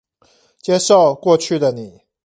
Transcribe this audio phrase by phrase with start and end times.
[0.63, 2.01] 接受過去的你